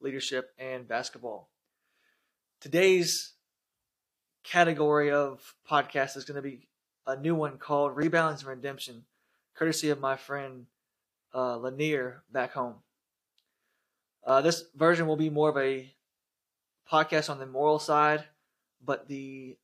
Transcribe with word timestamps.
leadership, 0.00 0.54
and 0.58 0.88
basketball. 0.88 1.50
Today's 2.60 3.34
category 4.42 5.10
of 5.10 5.54
podcast 5.68 6.16
is 6.16 6.24
going 6.24 6.36
to 6.36 6.42
be 6.42 6.68
a 7.06 7.16
new 7.16 7.34
one 7.34 7.58
called 7.58 7.96
Rebounds 7.96 8.42
and 8.42 8.48
Redemption, 8.48 9.04
courtesy 9.54 9.90
of 9.90 10.00
my 10.00 10.16
friend 10.16 10.66
uh, 11.34 11.56
Lanier 11.56 12.22
back 12.32 12.52
home. 12.52 12.76
Uh, 14.24 14.40
this 14.40 14.64
version 14.74 15.06
will 15.06 15.16
be 15.16 15.30
more 15.30 15.50
of 15.50 15.56
a 15.56 15.94
podcast 16.90 17.30
on 17.30 17.38
the 17.38 17.46
moral 17.46 17.78
side, 17.78 18.24
but 18.84 19.08
the 19.08 19.56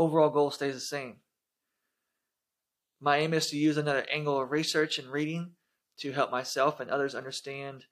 overall 0.00 0.30
goal 0.30 0.50
stays 0.50 0.72
the 0.72 0.80
same. 0.80 1.16
My 3.00 3.18
aim 3.18 3.34
is 3.34 3.48
to 3.48 3.58
use 3.58 3.76
another 3.76 4.06
angle 4.10 4.40
of 4.40 4.50
research 4.50 4.98
and 4.98 5.08
reading 5.08 5.52
to 5.98 6.12
help 6.12 6.30
myself 6.30 6.80
and 6.80 6.90
others 6.90 7.14
understand 7.14 7.84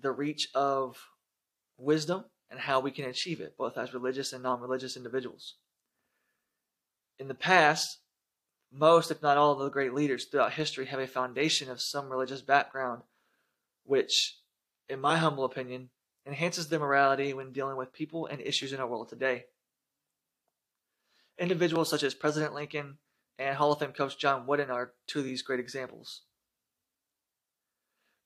the 0.00 0.12
reach 0.12 0.48
of 0.54 0.96
wisdom 1.76 2.24
and 2.50 2.60
how 2.60 2.80
we 2.80 2.90
can 2.90 3.04
achieve 3.04 3.40
it, 3.40 3.56
both 3.58 3.76
as 3.76 3.92
religious 3.92 4.32
and 4.32 4.42
non 4.42 4.60
religious 4.60 4.96
individuals. 4.96 5.56
In 7.18 7.28
the 7.28 7.34
past, 7.34 7.98
most, 8.72 9.10
if 9.10 9.20
not 9.22 9.36
all, 9.36 9.52
of 9.52 9.58
the 9.58 9.68
great 9.68 9.92
leaders 9.92 10.24
throughout 10.24 10.54
history 10.54 10.86
have 10.86 11.00
a 11.00 11.06
foundation 11.06 11.70
of 11.70 11.82
some 11.82 12.08
religious 12.08 12.40
background, 12.40 13.02
which, 13.84 14.38
in 14.88 15.00
my 15.00 15.18
humble 15.18 15.44
opinion, 15.44 15.90
enhances 16.26 16.68
their 16.68 16.80
morality 16.80 17.34
when 17.34 17.52
dealing 17.52 17.76
with 17.76 17.92
people 17.92 18.26
and 18.26 18.40
issues 18.40 18.72
in 18.72 18.80
our 18.80 18.86
world 18.86 19.10
today. 19.10 19.44
Individuals 21.38 21.90
such 21.90 22.02
as 22.02 22.14
President 22.14 22.54
Lincoln 22.54 22.98
and 23.38 23.56
Hall 23.56 23.72
of 23.72 23.80
Fame 23.80 23.92
coach 23.92 24.18
John 24.18 24.46
Wooden 24.46 24.70
are 24.70 24.92
two 25.06 25.20
of 25.20 25.24
these 25.24 25.42
great 25.42 25.60
examples. 25.60 26.22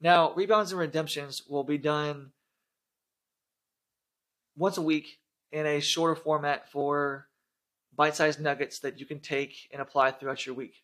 Now, 0.01 0.33
rebounds 0.34 0.70
and 0.70 0.78
redemptions 0.78 1.42
will 1.48 1.64
be 1.64 1.79
done 1.79 2.33
once 4.56 4.77
a 4.77 4.83
week 4.83 5.19
in 5.51 5.67
a 5.67 5.81
shorter 5.81 6.14
format 6.14 6.70
for 6.70 7.29
bite 7.95 8.14
sized 8.14 8.41
nuggets 8.41 8.81
that 8.81 9.01
you 9.01 9.06
can 9.06 9.20
take 9.20 9.55
and 9.73 9.81
apply 9.81 10.12
throughout 10.12 10.45
your 10.45 10.55
week. 10.55 10.75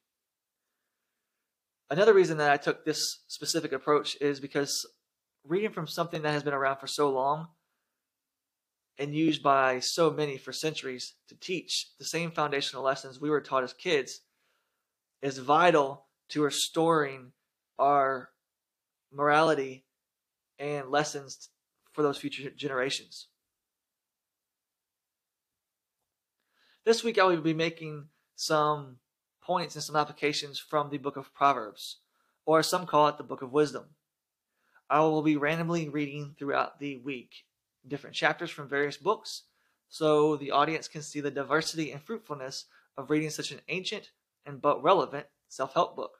Another 1.91 2.15
reason 2.15 2.39
that 2.39 2.51
I 2.51 2.57
took 2.57 2.85
this 2.85 3.23
specific 3.29 3.73
approach 3.73 4.17
is 4.21 4.41
because 4.41 4.87
reading 5.45 5.71
from 5.71 5.87
something 5.87 6.23
that 6.23 6.33
has 6.33 6.43
been 6.43 6.55
around 6.55 6.79
for 6.79 6.87
so 6.87 7.11
long 7.11 7.49
and 8.99 9.15
used 9.15 9.43
by 9.43 9.81
so 9.81 10.11
many 10.11 10.37
for 10.37 10.53
centuries 10.53 11.15
to 11.29 11.35
teach 11.35 11.89
the 11.99 12.05
same 12.05 12.31
foundational 12.31 12.85
lessons 12.85 13.21
we 13.21 13.31
were 13.31 13.41
taught 13.41 13.65
as 13.65 13.73
kids 13.73 14.21
is 15.23 15.39
vital 15.39 16.07
to 16.29 16.43
restoring 16.43 17.33
our 17.79 18.31
morality 19.13 19.85
and 20.59 20.91
lessons 20.91 21.49
for 21.93 22.03
those 22.03 22.19
future 22.19 22.51
generations. 22.51 23.29
This 26.85 27.03
week 27.03 27.19
I 27.19 27.25
will 27.25 27.41
be 27.41 27.55
making 27.55 28.09
some 28.37 28.99
points 29.43 29.75
and 29.75 29.83
some 29.83 29.97
applications 29.97 30.59
from 30.59 30.91
the 30.91 30.99
book 30.99 31.17
of 31.17 31.35
Proverbs, 31.35 31.99
or 32.45 32.63
some 32.63 32.87
call 32.87 33.09
it 33.09 33.17
the 33.17 33.25
book 33.25 33.43
of 33.43 33.53
wisdom. 33.53 33.85
I 34.91 35.01
will 35.01 35.23
be 35.23 35.37
randomly 35.37 35.89
reading 35.89 36.35
throughout 36.39 36.79
the 36.79 36.99
week 36.99 37.31
different 37.87 38.17
chapters 38.17 38.51
from 38.51 38.69
various 38.69 38.97
books 38.97 39.43
so 39.89 40.37
the 40.37 40.51
audience 40.51 40.89
can 40.89 41.03
see 41.03 41.21
the 41.21 41.31
diversity 41.31 41.93
and 41.93 42.03
fruitfulness 42.03 42.67
of 42.97 43.11
reading 43.11 43.31
such 43.31 43.51
an 43.51 43.61
ancient 43.69 44.11
and 44.47 44.61
but 44.61 44.83
relevant 44.83 45.27
self 45.49 45.75
help 45.75 45.97
book. 45.97 46.19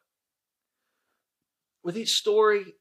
With 1.83 1.97
each 1.97 2.11
story 2.11 2.75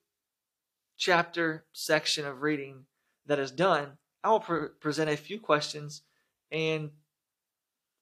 chapter 0.97 1.65
section 1.73 2.25
of 2.25 2.41
reading 2.41 2.85
that 3.25 3.39
is 3.39 3.51
done, 3.51 3.97
I 4.23 4.29
will 4.29 4.39
pre- 4.39 4.69
present 4.79 5.09
a 5.09 5.17
few 5.17 5.39
questions 5.39 6.03
and 6.51 6.91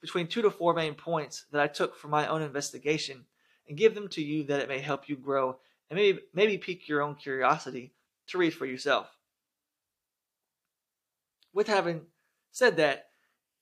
between 0.02 0.28
two 0.28 0.42
to 0.42 0.52
four 0.52 0.74
main 0.74 0.96
points 0.96 1.46
that 1.52 1.62
I 1.62 1.68
took 1.68 1.96
from 1.96 2.12
my 2.12 2.28
own 2.28 2.42
investigation 2.42 3.26
and 3.68 3.78
give 3.78 3.96
them 3.96 4.08
to 4.10 4.22
you 4.22 4.44
that 4.46 4.60
it 4.60 4.68
may 4.68 4.80
help 4.80 5.08
you 5.08 5.16
grow 5.16 5.58
and 5.90 5.98
maybe 5.98 6.20
maybe 6.34 6.58
pique 6.58 6.88
your 6.88 7.02
own 7.02 7.16
curiosity 7.16 7.94
to 8.28 8.38
read 8.38 8.54
for 8.54 8.66
yourself. 8.66 9.08
With 11.54 11.68
having 11.68 12.02
said 12.52 12.78
that, 12.78 13.08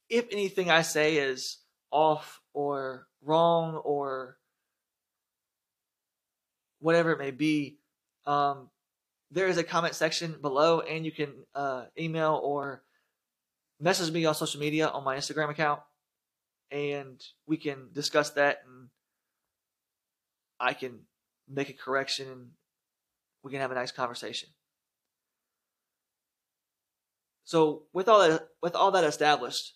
if 0.09 0.25
anything 0.31 0.69
I 0.69 0.81
say 0.81 1.17
is 1.17 1.57
off 1.91 2.41
or 2.53 3.07
wrong 3.21 3.75
or 3.75 4.37
whatever 6.79 7.11
it 7.11 7.19
may 7.19 7.31
be, 7.31 7.77
um, 8.25 8.69
there 9.31 9.47
is 9.47 9.57
a 9.57 9.63
comment 9.63 9.95
section 9.95 10.37
below, 10.41 10.81
and 10.81 11.05
you 11.05 11.11
can 11.11 11.33
uh, 11.53 11.85
email 11.97 12.39
or 12.43 12.83
message 13.79 14.11
me 14.11 14.25
on 14.25 14.33
social 14.33 14.59
media 14.59 14.87
on 14.87 15.03
my 15.03 15.17
Instagram 15.17 15.49
account, 15.49 15.81
and 16.71 17.23
we 17.45 17.57
can 17.57 17.89
discuss 17.93 18.31
that, 18.31 18.59
and 18.67 18.89
I 20.59 20.73
can 20.73 21.01
make 21.47 21.69
a 21.69 21.73
correction, 21.73 22.27
and 22.27 22.47
we 23.43 23.51
can 23.51 23.61
have 23.61 23.71
a 23.71 23.75
nice 23.75 23.91
conversation. 23.91 24.49
So, 27.49 27.85
with 27.93 28.07
all 28.07 28.19
that, 28.19 28.47
with 28.61 28.75
all 28.75 28.91
that 28.91 29.03
established, 29.03 29.73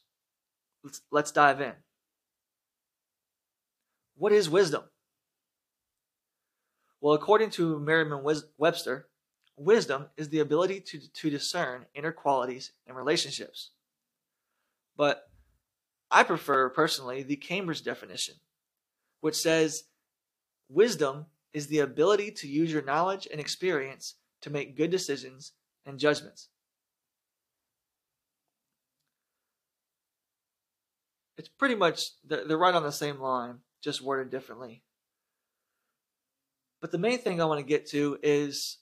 let's, 0.84 1.02
let's 1.10 1.32
dive 1.32 1.60
in. 1.60 1.74
What 4.16 4.32
is 4.32 4.48
wisdom? 4.48 4.84
Well, 7.02 7.16
according 7.16 7.50
to 7.58 7.80
Merriam-Webster, 7.80 9.08
Wisdom 9.58 10.06
is 10.18 10.30
the 10.30 10.38
ability 10.38 10.82
to, 10.82 11.00
to 11.14 11.32
discern 11.32 11.88
inner 11.96 12.12
qualities 12.12 12.74
and 12.86 12.96
relationships. 12.96 13.72
But 14.96 15.28
I 16.12 16.22
prefer 16.22 16.70
personally 16.70 17.24
the 17.24 17.38
Cambridge 17.38 17.82
definition, 17.82 18.36
which 19.22 19.36
says 19.36 19.86
wisdom 20.70 21.26
is 21.54 21.66
the 21.66 21.80
ability 21.80 22.30
to 22.34 22.48
use 22.48 22.72
your 22.72 22.84
knowledge 22.84 23.28
and 23.32 23.42
experience 23.42 24.14
to 24.42 24.52
make 24.52 24.78
good 24.78 24.92
decisions 24.92 25.54
and 25.88 25.98
judgments. 25.98 26.50
It's 31.38 31.50
pretty 31.50 31.76
much, 31.76 32.12
they're 32.24 32.58
right 32.58 32.76
on 32.76 32.84
the 32.84 32.92
same 32.92 33.20
line, 33.20 33.60
just 33.82 34.02
worded 34.02 34.30
differently. 34.30 34.84
But 36.80 36.92
the 36.92 36.98
main 36.98 37.20
thing 37.20 37.42
I 37.42 37.46
want 37.46 37.60
to 37.60 37.66
get 37.66 37.88
to 37.92 38.20
is 38.22 38.78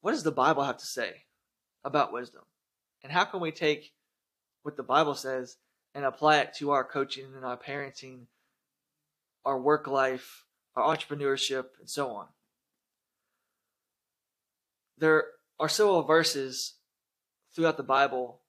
what 0.00 0.12
does 0.12 0.22
the 0.22 0.30
Bible 0.30 0.62
have 0.62 0.76
to 0.78 0.86
say 0.86 1.24
about 1.84 2.12
wisdom? 2.12 2.42
And 3.02 3.12
how 3.12 3.24
can 3.24 3.40
we 3.40 3.52
take 3.52 3.92
what 4.62 4.76
the 4.76 4.82
Bible 4.82 5.14
says 5.14 5.56
and 5.94 6.04
apply 6.04 6.38
it 6.38 6.54
to 6.58 6.70
our 6.70 6.84
coaching 6.84 7.32
and 7.34 7.44
our 7.44 7.56
parenting, 7.56 8.26
our 9.44 9.58
work 9.58 9.86
life, 9.86 10.44
our 10.76 10.94
entrepreneurship, 10.94 11.64
and 11.80 11.88
so 11.88 12.10
on? 12.10 12.26
There 14.98 15.24
are 15.58 15.68
several 15.68 16.02
verses 16.02 16.74
throughout 17.54 17.76
the 17.76 17.82
Bible 17.82 18.40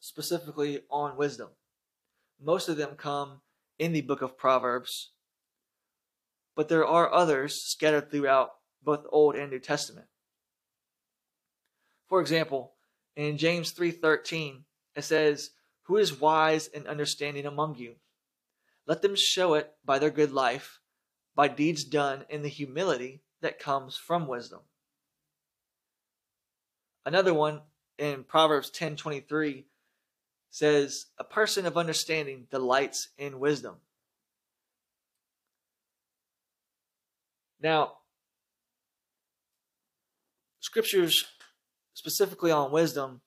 specifically 0.00 0.80
on 0.90 1.16
wisdom. 1.16 1.50
Most 2.44 2.68
of 2.68 2.76
them 2.76 2.96
come 2.96 3.40
in 3.78 3.92
the 3.92 4.00
book 4.00 4.20
of 4.20 4.36
Proverbs, 4.36 5.12
but 6.56 6.68
there 6.68 6.84
are 6.84 7.12
others 7.12 7.62
scattered 7.62 8.10
throughout 8.10 8.56
both 8.82 9.06
Old 9.10 9.36
and 9.36 9.48
New 9.48 9.60
Testament. 9.60 10.08
For 12.08 12.20
example, 12.20 12.74
in 13.14 13.38
James 13.38 13.70
3:13, 13.70 14.64
it 14.96 15.02
says, 15.02 15.52
"Who 15.82 15.96
is 15.96 16.18
wise 16.18 16.66
and 16.66 16.88
understanding 16.88 17.46
among 17.46 17.76
you? 17.76 18.00
Let 18.86 19.02
them 19.02 19.14
show 19.14 19.54
it 19.54 19.78
by 19.84 20.00
their 20.00 20.10
good 20.10 20.32
life, 20.32 20.80
by 21.36 21.46
deeds 21.46 21.84
done 21.84 22.26
in 22.28 22.42
the 22.42 22.48
humility 22.48 23.22
that 23.40 23.60
comes 23.60 23.96
from 23.96 24.26
wisdom." 24.26 24.68
Another 27.04 27.32
one 27.32 27.62
in 27.98 28.24
Proverbs 28.24 28.68
10:23 28.68 29.68
says, 30.52 31.06
"A 31.16 31.24
person 31.24 31.64
of 31.64 31.78
understanding 31.78 32.46
delights 32.50 33.08
in 33.16 33.40
wisdom." 33.40 33.80
Now, 37.58 38.02
scriptures 40.60 41.24
specifically 41.94 42.50
on 42.50 42.70
wisdom 42.70 43.22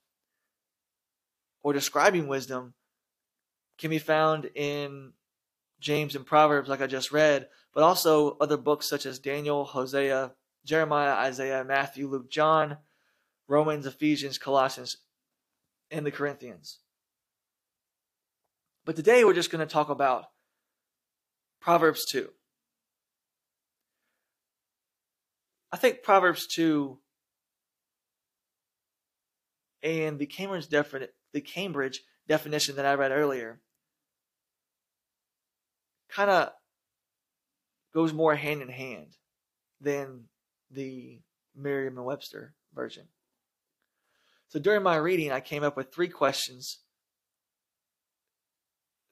or 1.63 1.73
describing 1.73 2.27
wisdom 2.27 2.75
can 3.77 3.89
be 3.89 3.99
found 3.99 4.45
in 4.53 5.13
James 5.79 6.15
and 6.15 6.25
Proverbs, 6.25 6.69
like 6.69 6.81
I 6.81 6.87
just 6.87 7.11
read, 7.11 7.49
but 7.73 7.83
also 7.83 8.37
other 8.37 8.57
books 8.57 8.87
such 8.87 9.05
as 9.05 9.19
Daniel, 9.19 9.65
Hosea, 9.65 10.35
Jeremiah, 10.63 11.13
Isaiah, 11.13 11.63
Matthew, 11.63 12.07
Luke, 12.07 12.29
John, 12.29 12.77
Romans, 13.47 13.85
Ephesians, 13.85 14.37
Colossians, 14.37 14.97
and 15.89 16.05
the 16.05 16.11
Corinthians. 16.11 16.79
But 18.85 18.95
today 18.95 19.23
we're 19.23 19.33
just 19.33 19.49
going 19.49 19.67
to 19.67 19.71
talk 19.71 19.89
about 19.89 20.25
Proverbs 21.59 22.05
2. 22.05 22.29
I 25.71 25.77
think 25.77 26.03
Proverbs 26.03 26.45
2 26.45 26.99
and 29.81 30.19
the 30.19 30.27
Cambridge, 30.27 30.69
the 30.69 31.41
Cambridge 31.41 32.01
definition 32.27 32.75
that 32.75 32.85
I 32.85 32.93
read 32.93 33.11
earlier 33.11 33.59
kind 36.09 36.29
of 36.29 36.51
goes 37.91 38.13
more 38.13 38.35
hand 38.35 38.61
in 38.61 38.69
hand 38.69 39.17
than 39.81 40.25
the 40.69 41.21
Merriam 41.55 41.95
Webster 41.95 42.53
version. 42.73 43.07
So 44.49 44.59
during 44.59 44.83
my 44.83 44.95
reading, 44.97 45.31
I 45.31 45.39
came 45.39 45.63
up 45.63 45.75
with 45.75 45.91
three 45.91 46.07
questions 46.07 46.81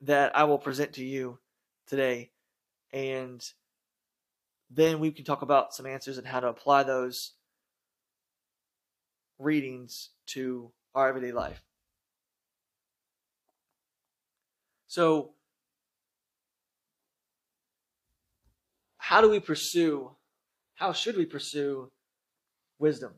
that 0.04 0.36
I 0.36 0.44
will 0.44 0.58
present 0.58 0.94
to 0.94 1.04
you 1.04 1.40
today. 1.88 2.32
And 2.92 3.44
then 4.70 5.00
we 5.00 5.12
can 5.12 5.26
talk 5.26 5.42
about 5.42 5.74
some 5.74 5.86
answers 5.86 6.18
and 6.18 6.28
how 6.28 6.40
to 6.42 6.48
apply 6.48 6.84
those 6.84 7.34
readings 9.40 10.10
to 10.28 10.72
our 10.94 11.08
everyday 11.08 11.32
life. 11.32 11.64
So, 14.88 15.32
how 18.98 19.22
do 19.22 19.30
we 19.30 19.40
pursue, 19.40 20.12
how 20.76 20.94
should 20.94 21.18
we 21.18 21.26
pursue 21.26 21.92
wisdom? 22.78 23.14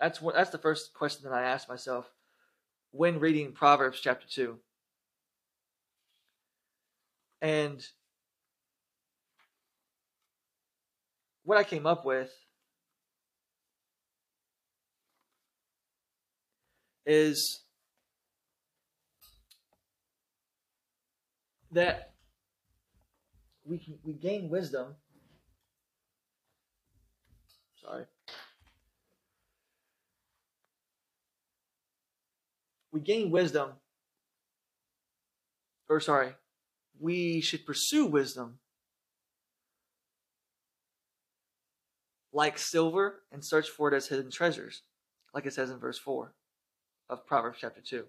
That's 0.00 0.20
what 0.20 0.34
that's 0.34 0.50
the 0.50 0.58
first 0.58 0.94
question 0.94 1.28
that 1.28 1.34
I 1.34 1.42
asked 1.42 1.68
myself 1.68 2.10
when 2.90 3.18
reading 3.18 3.52
Proverbs 3.52 3.98
chapter 4.00 4.26
2. 4.28 4.58
And 7.40 7.84
what 11.44 11.58
I 11.58 11.64
came 11.64 11.86
up 11.86 12.04
with 12.04 12.30
is 17.04 17.62
that 21.70 22.14
we 23.64 23.78
can, 23.78 23.98
we 24.04 24.12
gain 24.12 24.48
wisdom. 24.48 24.94
Sorry. 27.76 28.04
We 32.92 33.00
gain 33.00 33.30
wisdom, 33.30 33.72
or 35.88 36.00
sorry, 36.00 36.32
we 37.00 37.40
should 37.40 37.66
pursue 37.66 38.06
wisdom 38.06 38.58
like 42.32 42.58
silver 42.58 43.22
and 43.32 43.44
search 43.44 43.68
for 43.68 43.92
it 43.92 43.96
as 43.96 44.08
hidden 44.08 44.30
treasures, 44.30 44.82
like 45.32 45.46
it 45.46 45.54
says 45.54 45.70
in 45.70 45.78
verse 45.78 45.98
4 45.98 46.34
of 47.08 47.26
Proverbs 47.26 47.58
chapter 47.60 47.80
2. 47.80 48.04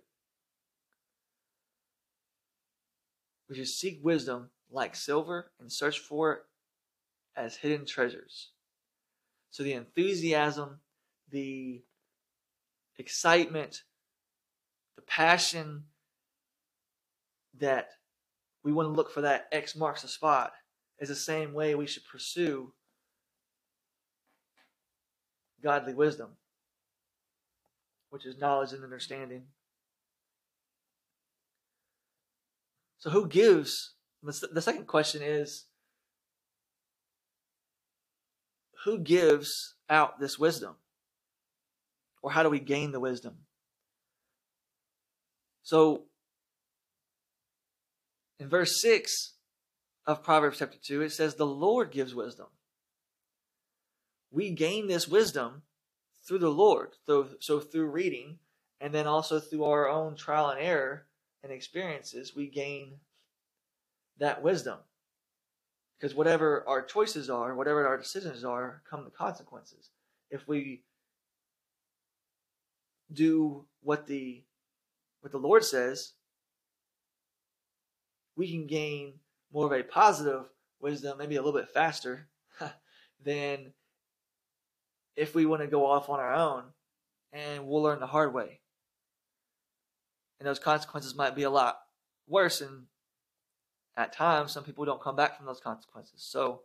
We 3.50 3.56
should 3.56 3.68
seek 3.68 4.00
wisdom 4.04 4.50
like 4.70 4.96
silver 4.96 5.52
and 5.60 5.72
search 5.72 6.00
for 6.00 6.34
it 6.34 6.40
as 7.36 7.56
hidden 7.56 7.86
treasures. 7.86 8.50
So 9.50 9.64
the 9.64 9.74
enthusiasm, 9.74 10.82
the 11.30 11.82
excitement, 12.98 13.84
the 14.96 15.02
passion 15.04 15.86
that 17.60 17.92
we 18.68 18.74
want 18.74 18.88
to 18.88 18.94
look 18.94 19.10
for 19.10 19.22
that 19.22 19.48
X 19.54 19.78
marks 19.78 20.02
the 20.02 20.10
spot 20.10 20.52
is 21.00 21.08
the 21.08 21.16
same 21.16 21.54
way 21.54 21.74
we 21.74 21.88
should 21.88 22.04
pursue 22.12 22.74
godly 25.64 25.94
wisdom 25.94 26.32
which 28.10 28.26
is 28.26 28.38
knowledge 28.38 28.74
and 28.74 28.84
understanding. 28.84 29.44
So, 33.00 33.10
who 33.10 33.28
gives? 33.28 33.94
The 34.24 34.62
second 34.62 34.88
question 34.88 35.22
is 35.22 35.66
who 38.84 39.00
gives 39.00 39.76
out 39.90 40.20
this 40.20 40.38
wisdom? 40.38 40.76
Or 42.22 42.32
how 42.32 42.44
do 42.44 42.50
we 42.50 42.60
gain 42.60 42.92
the 42.92 43.00
wisdom? 43.00 43.36
So, 45.64 46.07
in 48.40 48.50
verse 48.50 48.82
6 48.82 49.34
of 50.06 50.24
Proverbs 50.24 50.60
chapter 50.60 50.78
2, 50.82 51.02
it 51.02 51.12
says, 51.12 51.36
The 51.36 51.46
Lord 51.46 51.92
gives 51.92 52.14
wisdom. 52.16 52.48
We 54.32 54.52
gain 54.52 54.88
this 54.88 55.08
wisdom 55.08 55.64
through 56.28 56.40
the 56.40 56.50
Lord. 56.50 56.90
So, 57.06 57.30
so 57.40 57.60
through 57.60 57.90
reading, 57.90 58.40
and 58.80 58.94
then 58.94 59.08
also 59.08 59.40
through 59.40 59.64
our 59.64 59.88
own 59.88 60.16
trial 60.16 60.50
and 60.50 60.60
error 60.60 61.08
and 61.44 61.52
experiences, 61.52 62.36
we 62.36 62.48
gain 62.48 63.00
that 64.20 64.44
wisdom. 64.44 64.80
Because 65.98 66.16
whatever 66.16 66.64
our 66.68 66.84
choices 66.84 67.30
are, 67.30 67.56
whatever 67.56 67.88
our 67.88 67.98
decisions 67.98 68.44
are, 68.44 68.84
come 68.90 69.04
the 69.04 69.10
consequences. 69.10 69.90
If 70.30 70.48
we 70.48 70.84
do 73.12 73.66
what 73.82 74.08
the 74.08 74.44
what 75.22 75.32
the 75.32 75.40
Lord 75.40 75.64
says, 75.64 76.14
we 78.38 78.50
can 78.50 78.68
gain 78.68 79.16
more 79.52 79.66
of 79.66 79.72
a 79.72 79.84
positive 79.84 80.46
wisdom, 80.80 81.18
maybe 81.18 81.36
a 81.36 81.42
little 81.42 81.60
bit 81.60 81.70
faster 81.70 82.30
than 83.26 83.74
if 85.16 85.34
we 85.34 85.46
want 85.46 85.64
to 85.64 85.68
go 85.68 85.86
off 85.86 86.10
on 86.10 86.20
our 86.20 86.34
own 86.34 86.64
and 87.34 87.68
we'll 87.68 87.82
learn 87.82 88.00
the 88.00 88.08
hard 88.08 88.34
way. 88.34 88.62
And 90.40 90.48
those 90.48 90.60
consequences 90.60 91.16
might 91.16 91.36
be 91.36 91.44
a 91.44 91.50
lot 91.50 91.80
worse. 92.28 92.62
And 92.62 92.84
at 93.98 94.14
times, 94.14 94.52
some 94.52 94.64
people 94.64 94.86
don't 94.86 95.02
come 95.02 95.16
back 95.16 95.36
from 95.36 95.48
those 95.48 95.60
consequences. 95.60 96.22
So 96.24 96.62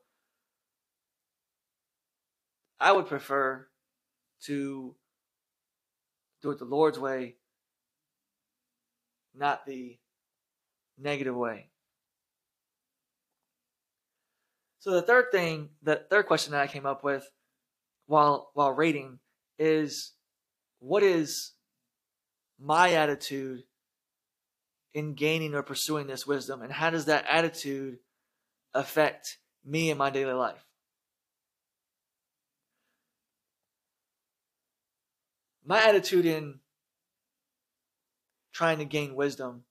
I 2.78 2.92
would 2.92 3.06
prefer 3.06 3.66
to 4.42 4.94
do 6.42 6.50
it 6.50 6.58
the 6.58 6.66
Lord's 6.66 6.98
way, 6.98 7.36
not 9.34 9.64
the 9.64 9.96
negative 11.02 11.34
way. 11.34 11.68
So 14.78 14.90
the 14.90 15.02
third 15.02 15.26
thing, 15.30 15.70
the 15.82 16.02
third 16.10 16.26
question 16.26 16.52
that 16.52 16.60
I 16.60 16.66
came 16.66 16.86
up 16.86 17.04
with 17.04 17.30
while 18.06 18.50
while 18.54 18.72
rating 18.72 19.18
is 19.58 20.12
what 20.80 21.02
is 21.02 21.52
my 22.58 22.92
attitude 22.94 23.62
in 24.94 25.14
gaining 25.14 25.54
or 25.54 25.62
pursuing 25.62 26.06
this 26.06 26.26
wisdom 26.26 26.62
and 26.62 26.72
how 26.72 26.90
does 26.90 27.06
that 27.06 27.24
attitude 27.28 27.98
affect 28.74 29.38
me 29.64 29.90
in 29.90 29.96
my 29.96 30.10
daily 30.10 30.32
life 30.32 30.66
my 35.64 35.82
attitude 35.82 36.26
in 36.26 36.58
trying 38.52 38.78
to 38.78 38.84
gain 38.84 39.14
wisdom 39.14 39.64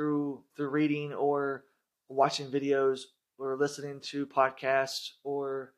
through 0.00 0.42
through 0.56 0.70
reading 0.70 1.12
or 1.12 1.64
watching 2.08 2.50
videos 2.50 3.00
or 3.38 3.54
listening 3.58 4.00
to 4.00 4.24
podcasts 4.26 5.10
or 5.24 5.74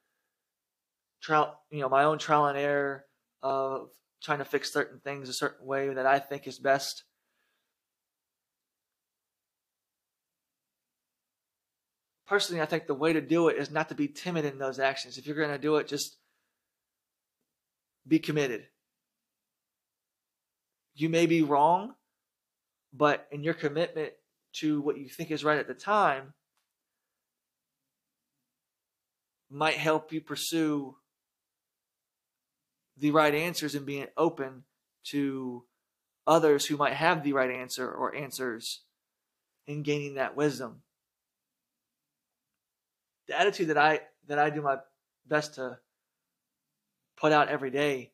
trial, 1.21 1.59
you 1.73 1.81
know, 1.81 1.89
my 1.89 2.05
own 2.05 2.19
trial 2.19 2.47
and 2.47 2.57
error 2.57 3.05
of 3.43 3.89
trying 4.23 4.39
to 4.39 4.45
fix 4.45 4.73
certain 4.73 5.01
things 5.01 5.29
a 5.29 5.33
certain 5.33 5.67
way 5.67 5.93
that 5.93 6.07
I 6.07 6.21
think 6.21 6.47
is 6.47 6.61
best. 6.61 7.03
Personally, 12.29 12.63
I 12.63 12.67
think 12.67 12.87
the 12.87 12.95
way 12.95 13.13
to 13.13 13.21
do 13.21 13.49
it 13.49 13.57
is 13.57 13.73
not 13.73 13.89
to 13.89 13.97
be 13.97 14.07
timid 14.07 14.45
in 14.45 14.59
those 14.59 14.79
actions. 14.79 15.19
If 15.19 15.27
you're 15.27 15.35
going 15.35 15.51
to 15.51 15.59
do 15.59 15.79
it, 15.79 15.89
just 15.89 16.17
be 18.07 18.21
committed. 18.21 18.69
You 20.95 21.09
may 21.09 21.27
be 21.27 21.43
wrong, 21.43 21.95
but 22.93 23.27
in 23.31 23.43
your 23.43 23.55
commitment 23.55 24.13
to 24.55 24.81
what 24.81 24.99
you 24.99 25.09
think 25.09 25.31
is 25.31 25.45
right 25.45 25.59
at 25.59 25.67
the 25.67 25.75
time 25.75 26.35
might 29.51 29.77
help 29.77 30.13
you 30.13 30.21
pursue 30.21 30.97
the 32.97 33.11
right 33.11 33.35
answers 33.35 33.75
and 33.75 33.87
being 33.87 34.07
open 34.17 34.65
to 35.05 35.65
others 36.27 36.67
who 36.67 36.77
might 36.77 36.93
have 36.93 37.23
the 37.23 37.33
right 37.33 37.51
answer 37.51 37.91
or 37.91 38.15
answers 38.15 38.83
in 39.67 39.83
gaining 39.83 40.15
that 40.15 40.37
wisdom. 40.37 40.83
The 43.29 43.39
attitude 43.39 43.69
that 43.69 43.79
I 43.79 44.01
that 44.29 44.39
I 44.39 44.51
do 44.51 44.63
my 44.63 44.79
best 45.27 45.55
to 45.55 45.79
put 47.17 47.33
out 47.33 47.49
every 47.49 47.71
day 47.71 48.13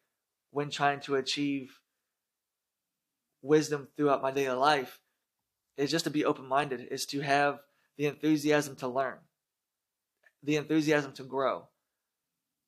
when 0.51 0.71
trying 0.71 1.01
to 1.01 1.17
achieve 1.17 1.79
wisdom 3.43 3.89
throughout 3.97 4.23
my 4.23 4.31
daily 4.31 4.57
life 4.57 5.01
is 5.77 5.91
just 5.91 6.05
to 6.05 6.11
be 6.11 6.25
open 6.25 6.47
minded, 6.47 6.89
is 6.91 7.07
to 7.07 7.21
have 7.21 7.61
the 7.97 8.07
enthusiasm 8.07 8.77
to 8.77 8.89
learn, 8.89 9.19
the 10.43 10.57
enthusiasm 10.57 11.13
to 11.13 11.23
grow, 11.23 11.69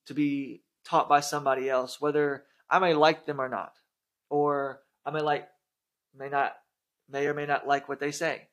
to 0.06 0.14
be 0.14 0.62
taught 0.84 1.08
by 1.08 1.20
somebody 1.20 1.68
else, 1.68 2.00
whether 2.00 2.44
I 2.68 2.78
may 2.78 2.94
like 2.94 3.26
them 3.26 3.40
or 3.40 3.48
not, 3.48 3.74
or 4.28 4.80
I 5.04 5.10
may 5.10 5.20
like, 5.20 5.48
may 6.16 6.28
not, 6.28 6.56
may 7.08 7.26
or 7.26 7.34
may 7.34 7.46
not 7.46 7.66
like 7.66 7.88
what 7.88 8.00
they 8.00 8.12
say. 8.12 8.48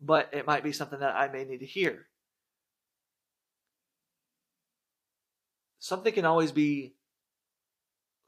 But 0.00 0.30
it 0.32 0.46
might 0.46 0.62
be 0.62 0.72
something 0.72 1.00
that 1.00 1.16
I 1.16 1.28
may 1.28 1.44
need 1.44 1.60
to 1.60 1.66
hear. 1.66 2.06
Something 5.78 6.12
can 6.12 6.24
always 6.24 6.52
be 6.52 6.94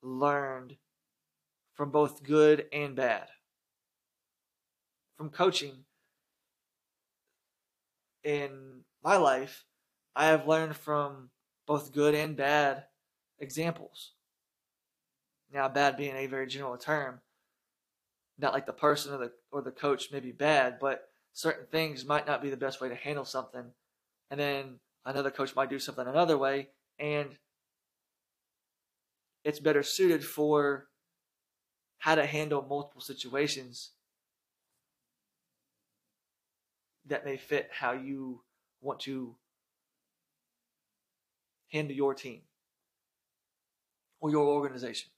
learned 0.03 0.77
from 1.79 1.91
both 1.93 2.25
good 2.25 2.67
and 2.73 2.97
bad. 2.97 3.29
From 5.17 5.31
coaching 5.31 5.85
in 8.25 8.81
my 9.03 9.17
life, 9.17 9.65
I 10.15 10.27
have 10.27 10.49
learned 10.49 10.77
from 10.77 11.31
both 11.69 11.93
good 11.93 12.17
and 12.17 12.37
bad 12.37 12.85
examples. 13.39 14.15
Now, 15.55 15.69
bad 15.69 15.97
being 15.97 16.17
a 16.17 16.27
very 16.27 16.49
general 16.49 16.77
term, 16.77 17.21
not 18.37 18.53
like 18.53 18.67
the 18.67 18.73
person 18.73 19.15
or 19.15 19.19
the 19.19 19.33
or 19.53 19.63
the 19.63 19.71
coach 19.71 20.11
may 20.11 20.21
be 20.21 20.33
bad, 20.33 20.79
but 20.81 21.09
certain 21.33 21.67
things 21.71 22.05
might 22.05 22.27
not 22.27 22.43
be 22.43 22.51
the 22.51 22.57
best 22.57 22.81
way 22.81 22.89
to 22.89 22.97
handle 22.97 23.25
something, 23.25 23.71
and 24.33 24.41
then 24.41 24.81
another 25.07 25.31
coach 25.31 25.55
might 25.55 25.71
do 25.71 25.79
something 25.79 26.07
another 26.07 26.37
way, 26.37 26.71
and 26.99 27.39
it's 29.45 29.61
better 29.61 29.85
suited 29.85 30.25
for 30.25 30.88
how 31.99 32.15
to 32.15 32.25
handle 32.25 32.65
multiple 32.69 33.01
situations 33.01 33.91
that 37.07 37.25
may 37.25 37.37
fit 37.37 37.69
how 37.73 37.93
you 37.93 38.43
want 38.81 39.01
to 39.01 39.35
handle 41.71 41.97
your 41.97 42.15
team 42.15 42.43
or 44.21 44.31
your 44.31 44.47
organization. 44.47 45.11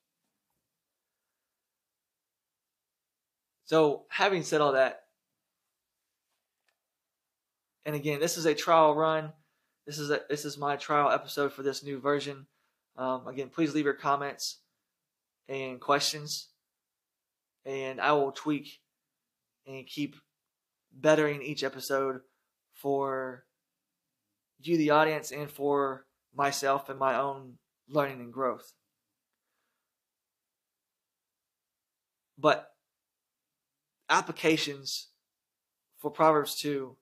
So, 3.64 4.04
having 4.08 4.42
said 4.42 4.60
all 4.60 4.72
that, 4.72 5.04
and 7.84 7.94
again, 7.94 8.20
this 8.20 8.36
is 8.36 8.44
a 8.44 8.54
trial 8.54 8.94
run. 8.94 9.32
This 9.86 9.98
is 9.98 10.10
a 10.10 10.20
this 10.28 10.44
is 10.44 10.58
my 10.58 10.76
trial 10.76 11.10
episode 11.10 11.52
for 11.52 11.62
this 11.62 11.82
new 11.82 11.98
version. 11.98 12.46
Um, 12.96 13.26
again, 13.26 13.48
please 13.48 13.74
leave 13.74 13.84
your 13.84 13.94
comments 13.94 14.58
and 15.48 15.80
questions, 15.80 16.48
and 17.70 18.00
I 18.00 18.12
will 18.12 18.32
tweak 18.32 18.80
and 19.64 19.86
keep 19.86 20.16
bettering 20.92 21.40
each 21.40 21.62
episode 21.62 22.20
for 22.74 23.44
you, 24.60 24.76
the 24.76 24.90
audience, 24.90 25.30
and 25.30 25.48
for 25.48 26.06
myself 26.34 26.88
and 26.88 26.98
my 26.98 27.14
own 27.14 27.54
learning 27.88 28.20
and 28.20 28.32
growth. 28.32 28.72
But 32.36 32.72
applications 34.08 35.08
for 35.98 36.10
Proverbs 36.10 36.56
2 36.56 36.96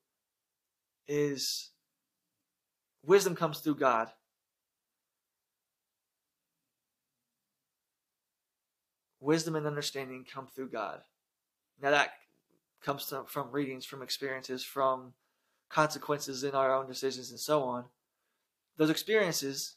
is 1.06 1.70
wisdom 3.06 3.34
comes 3.34 3.60
through 3.60 3.76
God. 3.76 4.10
Wisdom 9.20 9.56
and 9.56 9.66
understanding 9.66 10.24
come 10.32 10.46
through 10.46 10.70
God. 10.70 11.00
Now 11.80 11.90
that 11.90 12.10
comes 12.82 13.12
from 13.26 13.50
readings, 13.50 13.84
from 13.84 14.02
experiences, 14.02 14.64
from 14.64 15.14
consequences 15.68 16.44
in 16.44 16.52
our 16.52 16.74
own 16.74 16.86
decisions, 16.86 17.30
and 17.30 17.40
so 17.40 17.62
on. 17.62 17.84
Those 18.76 18.90
experiences, 18.90 19.76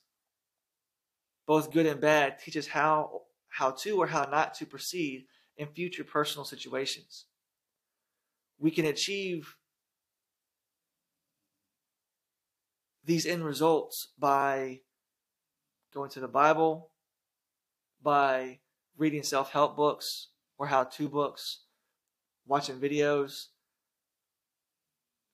both 1.48 1.72
good 1.72 1.86
and 1.86 2.00
bad, 2.00 2.40
teach 2.40 2.56
us 2.56 2.68
how 2.68 3.24
how 3.50 3.72
to 3.72 3.98
or 3.98 4.08
how 4.08 4.24
not 4.26 4.54
to 4.56 4.66
proceed 4.66 5.26
in 5.58 5.68
future 5.68 6.04
personal 6.04 6.46
situations. 6.46 7.26
We 8.58 8.72
can 8.72 8.86
achieve 8.86 9.56
these 13.04 13.26
end 13.26 13.44
results 13.44 14.10
by 14.18 14.82
going 15.94 16.10
to 16.12 16.20
the 16.20 16.28
Bible, 16.28 16.92
by 18.02 18.60
reading 18.98 19.24
self 19.24 19.52
help 19.52 19.76
books 19.76 20.28
or 20.58 20.68
how 20.68 20.84
to 20.84 21.10
books, 21.10 21.64
watching 22.46 22.80
videos. 22.80 23.48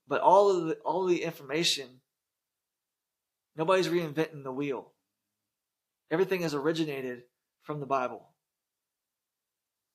But 0.07 0.21
all 0.21 0.49
of 0.49 0.67
the 0.67 0.75
all 0.85 1.03
of 1.03 1.09
the 1.09 1.23
information, 1.23 2.01
nobody's 3.55 3.89
reinventing 3.89 4.43
the 4.43 4.51
wheel. 4.51 4.93
Everything 6.09 6.41
is 6.41 6.53
originated 6.53 7.23
from 7.63 7.79
the 7.79 7.85
Bible. 7.85 8.29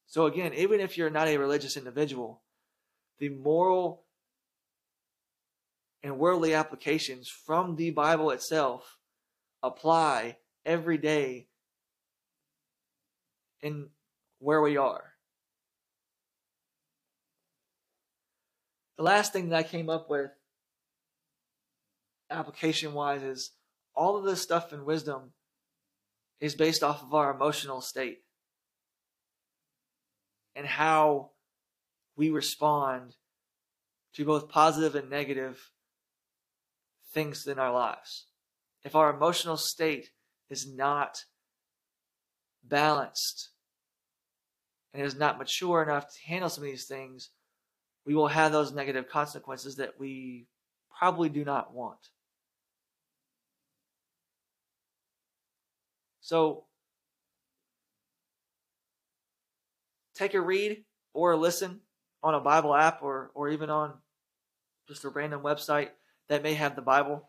So 0.06 0.26
again, 0.26 0.52
even 0.52 0.80
if 0.80 0.98
you're 0.98 1.08
not 1.08 1.28
a 1.28 1.38
religious 1.38 1.78
individual, 1.78 2.42
the 3.18 3.30
moral 3.30 4.04
and 6.02 6.18
worldly 6.18 6.52
applications 6.52 7.28
from 7.28 7.76
the 7.76 7.90
Bible 7.90 8.30
itself 8.30 8.98
apply 9.62 10.36
every 10.66 10.98
day 10.98 11.46
in 13.62 13.88
where 14.38 14.60
we 14.60 14.76
are. 14.76 15.04
The 18.96 19.04
last 19.04 19.32
thing 19.32 19.48
that 19.48 19.56
I 19.56 19.62
came 19.62 19.88
up 19.88 20.10
with 20.10 20.30
application 22.30 22.92
wise 22.92 23.22
is 23.22 23.52
all 23.94 24.16
of 24.16 24.24
this 24.24 24.42
stuff 24.42 24.72
in 24.72 24.84
wisdom 24.84 25.32
is 26.40 26.54
based 26.54 26.82
off 26.82 27.02
of 27.02 27.14
our 27.14 27.32
emotional 27.32 27.80
state 27.80 28.18
and 30.54 30.66
how 30.66 31.30
we 32.16 32.30
respond 32.30 33.16
to 34.14 34.24
both 34.24 34.48
positive 34.48 34.94
and 34.94 35.08
negative 35.08 35.70
things 37.12 37.46
in 37.46 37.58
our 37.58 37.72
lives. 37.72 38.26
If 38.82 38.94
our 38.94 39.14
emotional 39.14 39.56
state 39.56 40.10
is 40.50 40.70
not 40.70 41.24
balanced 42.64 43.51
and 44.92 45.02
is 45.02 45.16
not 45.16 45.38
mature 45.38 45.82
enough 45.82 46.12
to 46.12 46.20
handle 46.26 46.50
some 46.50 46.64
of 46.64 46.70
these 46.70 46.84
things, 46.84 47.30
we 48.04 48.14
will 48.14 48.28
have 48.28 48.52
those 48.52 48.72
negative 48.72 49.08
consequences 49.08 49.76
that 49.76 49.98
we 49.98 50.46
probably 50.98 51.28
do 51.28 51.44
not 51.44 51.74
want. 51.74 52.10
So, 56.20 56.64
take 60.14 60.34
a 60.34 60.40
read 60.40 60.84
or 61.14 61.32
a 61.32 61.36
listen 61.36 61.80
on 62.22 62.34
a 62.34 62.40
Bible 62.40 62.74
app 62.74 63.02
or, 63.02 63.30
or 63.34 63.48
even 63.48 63.70
on 63.70 63.94
just 64.88 65.04
a 65.04 65.08
random 65.08 65.42
website 65.42 65.88
that 66.28 66.42
may 66.42 66.54
have 66.54 66.76
the 66.76 66.82
Bible. 66.82 67.28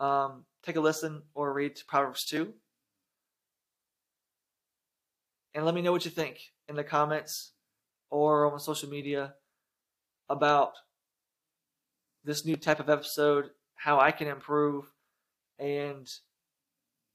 Um, 0.00 0.44
take 0.64 0.76
a 0.76 0.80
listen 0.80 1.22
or 1.34 1.52
read 1.52 1.80
Proverbs 1.86 2.24
2. 2.24 2.52
And 5.56 5.64
let 5.64 5.74
me 5.74 5.80
know 5.80 5.90
what 5.90 6.04
you 6.04 6.10
think 6.10 6.52
in 6.68 6.76
the 6.76 6.84
comments 6.84 7.52
or 8.10 8.52
on 8.52 8.60
social 8.60 8.90
media 8.90 9.32
about 10.28 10.74
this 12.24 12.44
new 12.44 12.56
type 12.56 12.78
of 12.78 12.90
episode, 12.90 13.46
how 13.74 13.98
I 13.98 14.10
can 14.10 14.28
improve, 14.28 14.92
and 15.58 16.06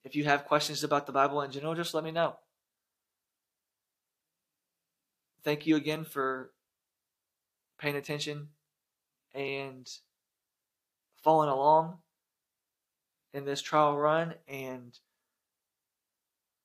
if 0.04 0.16
you 0.16 0.24
have 0.24 0.46
questions 0.46 0.84
about 0.84 1.06
the 1.06 1.12
Bible 1.12 1.44
in 1.44 1.52
general, 1.52 1.76
just 1.76 1.94
let 1.94 2.04
me 2.04 2.10
know. 2.10 2.38
Thank 5.44 5.68
you 5.68 5.76
again 5.76 6.04
for 6.04 6.50
paying 7.78 7.96
attention 7.96 8.48
and 9.36 9.88
following 11.22 11.50
along 11.50 12.00
in 13.36 13.46
this 13.46 13.62
trial 13.62 13.96
run. 14.00 14.34
And 14.48 14.98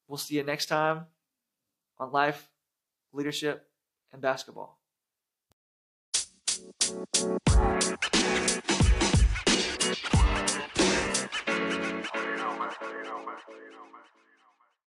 we'll 0.09 0.16
see 0.16 0.37
you 0.37 0.42
next 0.42 0.66
time 0.66 1.04
on 1.99 2.12
life, 2.12 2.49
leadership, 3.12 3.69
and 4.12 4.21
basketball. 4.21 4.79